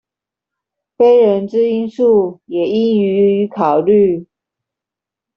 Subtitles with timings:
[0.97, 4.25] 非人之因素也應予以考慮